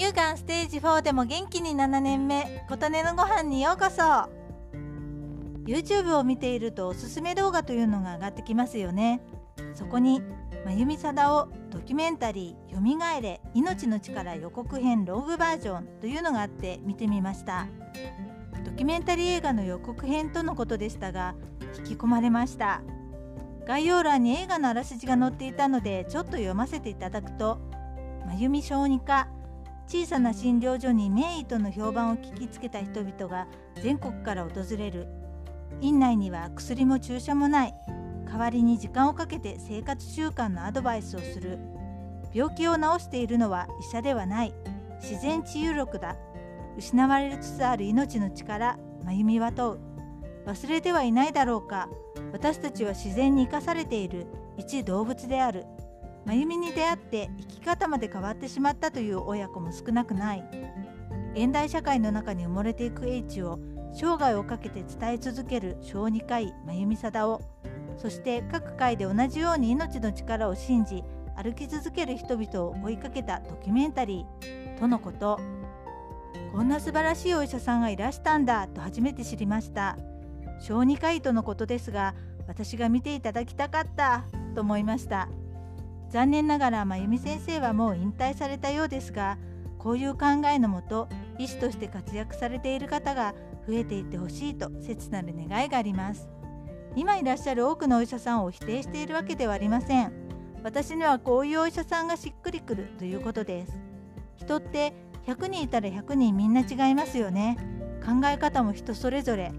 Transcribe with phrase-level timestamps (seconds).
[0.00, 4.30] 乳がんステージ4でも元気に7年目琴音のご飯にようこそ。
[5.66, 9.20] YouTube を見ているとおすすめ動画というのが上がってきますよね。
[9.74, 10.22] そこに
[10.64, 17.66] 真由美貞夫ドキュメンタリー「よみがえれ命の力予告編ローグバージョン」というのがあって見てみました。
[18.64, 21.34] ドキュメンタリー映画の予告編とのことでしたが
[21.76, 22.80] 引き込まれました。
[23.66, 27.58] 概要欄に映画のあらすじが載っていたのでちょっと読ませていただくと
[28.26, 29.28] 真由美小児科
[29.90, 33.48] 小さな診療所に名医との評判を聞きつけた人々が
[33.82, 35.08] 全国から訪れる。
[35.80, 37.74] 院内には薬も注射もない。
[38.24, 41.58] 代わりに時間をかけて生活習慣のアドバイスをする。
[42.32, 44.54] 病気を治しているのは医者ではない。
[45.02, 46.14] 自然治癒力だ。
[46.78, 49.80] 失われつつある命の力真由美は問う。
[50.46, 51.88] 忘れてはいないだろうか。
[52.32, 54.28] 私たちは自然に生かされている。
[54.56, 55.66] 一動物である。
[56.26, 60.44] 真由美に出会って生き方まで変わってしまったという親子も少なくない。
[61.34, 63.58] 現代社会の中に埋もれていく英知を
[63.94, 67.40] 生涯をかけて伝え続ける小児科医真由美貞夫
[67.96, 71.04] そして各界で同じように命の力を信じ
[71.36, 74.78] 歩き続ける人々を追いかけたドキュメンタリー。
[74.78, 75.38] とのこと。
[76.52, 79.96] こんな素晴らしいお医者さんがいらしたんだと初めて知りました。
[80.60, 82.14] 小児科医とのことですが
[82.46, 85.28] 私が見ていただきたかったと思いました。
[86.10, 89.38] 残念ながら真由美先生はもう引退されたようですが
[89.78, 91.08] こういう考えのもと
[91.38, 93.34] 医師として活躍されている方が
[93.66, 96.28] 増えていってほしいと切なる願いがあります。
[96.96, 100.12] 今いらっしゃる多くのお医者さんを否定しているわけではありません。
[100.62, 103.80] 私にはこういうお医者さんがしっくりくるということです。
[104.36, 104.92] 人って
[105.26, 107.56] 100人いたら100人みんな違いますよね。
[108.04, 109.52] 考え方も人それぞれ。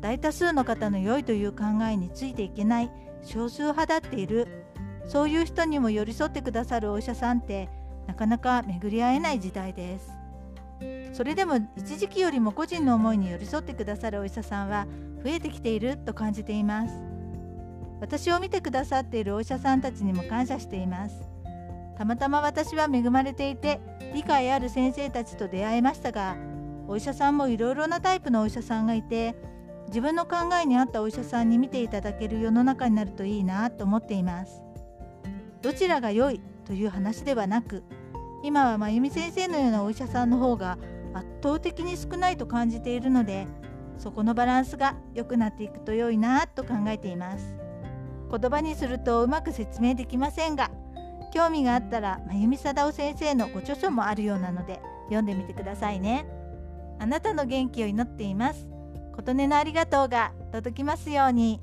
[0.00, 2.90] 大多数の方の良いという考えについていけない
[3.22, 4.46] 少数派だっている。
[5.06, 7.68] そういう人にも寄り添ってくださるお医者さんって
[8.06, 10.10] なかなか巡り合えない時代です。
[11.12, 14.86] それでも一時期よりも個人の思いに寄り添ってくださるお医者さんは
[15.22, 16.94] 増えてきていると感じています。
[18.00, 21.34] 私を見てくださっているお医者さんたちにも感謝しています。
[21.96, 23.80] たまたま私は恵まれていて
[24.14, 26.36] 理解ある先生たちと出会えましたが
[26.88, 29.34] お医者さんもいろいろなタイプのお医者さんがいて
[29.88, 34.60] 自分の考えに合ったお医者さんに見ていただける世の中になるといいなと思っています。
[35.64, 37.84] どちらが良いという話ではなく
[38.42, 40.76] 今は真由美先生のようなお医者さんの方が
[41.14, 43.46] 圧倒的に少ないと感じているので
[43.96, 47.56] そこのバランスが良くなっていくと良いなと考えています。
[48.30, 50.70] 言葉にするとうまく説明できませんが
[51.32, 56.26] 興味があったら真由美貞夫先生のご著書もあるようなので読んでみてくださいね。
[56.98, 58.68] あなたの元気を祈っています。
[59.16, 61.62] 琴音のありがとうが届きますように。